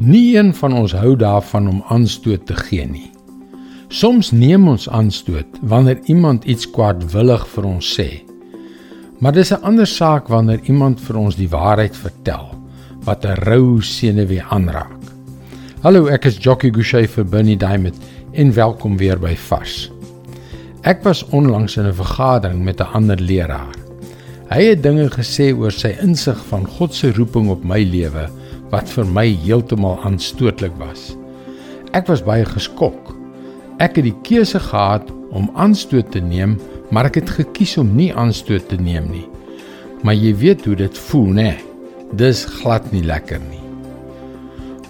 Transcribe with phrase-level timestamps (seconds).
[0.00, 3.10] Nie een van ons hou daarvan om aanstoot te gee nie.
[3.92, 8.06] Soms neem ons aanstoot wanneer iemand iets kwaadwillig vir ons sê.
[9.20, 12.48] Maar dis 'n ander saak wanneer iemand vir ons die waarheid vertel
[13.04, 15.02] wat 'n rou senuwee aanraak.
[15.82, 17.96] Hallo, ek is Jockey Gouchee vir Bernie Diamond
[18.32, 19.92] en welkom weer by Vars.
[20.80, 23.76] Ek was onlangs in 'n vergadering met 'n ander leraar.
[24.48, 28.30] Hy het dinge gesê oor sy insig van God se roeping op my lewe
[28.70, 31.12] wat vir my heeltemal aanstootlik was.
[31.96, 33.14] Ek was baie geskok.
[33.82, 36.58] Ek het die keuse gehad om aanstoot te neem,
[36.90, 39.26] maar ek het gekies om nie aanstoot te neem nie.
[40.06, 41.50] Maar jy weet hoe dit voel, né?
[42.18, 43.62] Dis glad nie lekker nie.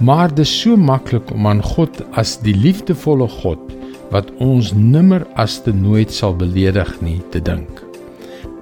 [0.01, 3.61] Maar dit is so maklik om aan God as die liefdevolle God
[4.11, 7.85] wat ons nimmer as te nooit sal beledig nie te dink.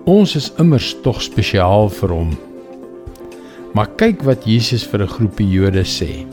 [0.08, 2.34] Ons is immers tog spesiaal vir hom
[3.78, 6.26] Maar kyk wat Jesus vir 'n groepie Jode sê.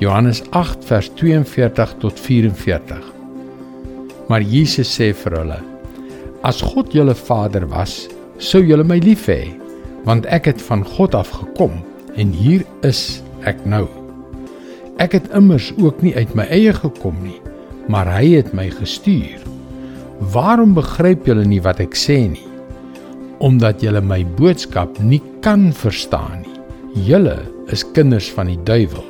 [0.00, 3.04] Johannes 8 vers 42 tot 44.
[4.28, 5.60] Maar Jesus sê vir hulle:
[6.42, 8.08] As God julle Vader was,
[8.38, 9.52] sou julle my lief hê,
[10.04, 11.84] want ek het van God af gekom
[12.16, 13.86] en hier is ek nou.
[14.96, 17.40] Ek het immers ook nie uit my eie gekom nie,
[17.88, 19.44] maar hy het my gestuur.
[20.32, 22.46] Waarom begryp julle nie wat ek sê nie?
[23.38, 26.45] omdat julle my boodskap nie kan verstaan nie.
[26.96, 29.04] Julle is kinders van die duiwel.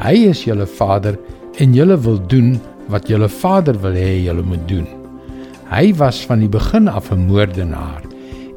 [0.00, 1.14] Hy is julle vader
[1.62, 2.56] en julle wil doen
[2.90, 4.88] wat julle vader wil hê julle moet doen.
[5.70, 8.02] Hy was van die begin af 'n moordenaar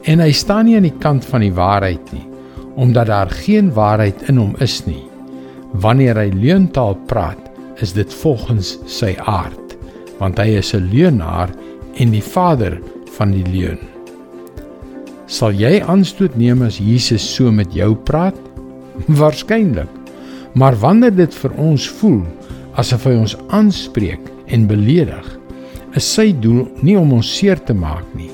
[0.04, 2.26] en hy staan nie aan die kant van die waarheid nie
[2.76, 5.04] omdat daar geen waarheid in hom is nie.
[5.72, 7.50] Wanneer hy leuntaal praat,
[7.84, 9.76] is dit volgens sy aard,
[10.20, 11.50] want hy is 'n leuenaar
[11.96, 12.80] en die vader
[13.18, 13.80] van die leuen.
[15.30, 18.38] Sal jy aanstoot neem as Jesus so met jou praat?
[19.20, 19.92] Waarskynlik.
[20.58, 22.24] Maar wanneer dit vir ons voel
[22.82, 25.28] asof hy ons aanspreek en beledig,
[25.98, 28.32] is sy doel nie om ons seer te maak nie.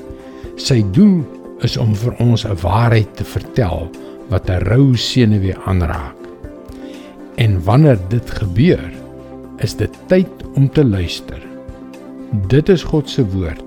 [0.55, 1.19] Sy doel
[1.67, 3.91] is om vir ons 'n waarheid te vertel
[4.31, 6.15] wat 'n rou senuwee aanraak.
[7.35, 8.91] En wanneer dit gebeur,
[9.59, 11.41] is dit tyd om te luister.
[12.47, 13.65] Dit is God se woord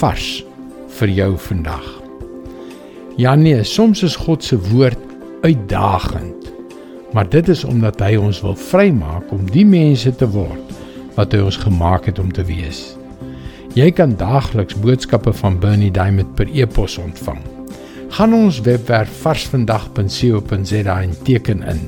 [0.00, 0.44] vars
[0.88, 2.01] vir jou vandag.
[3.16, 4.98] Ja nee, soms is God se woord
[5.40, 6.52] uitdagend.
[7.12, 10.72] Maar dit is omdat hy ons wil vrymaak om die mense te word
[11.16, 12.94] wat hy ons gemaak het om te wees.
[13.76, 17.40] Jy kan daagliks boodskappe van Bernie Diamond per e-pos ontvang.
[18.16, 21.82] Gaan ons webwerf varsvandag.co.za en teken in.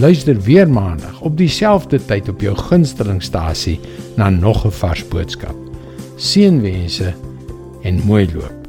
[0.00, 3.80] Luister weer maandag op dieselfde tyd op jou gunstelingstasie
[4.16, 5.56] na nog 'n vars boodskap.
[6.16, 7.14] Seënwense
[7.82, 8.59] en mooi loop.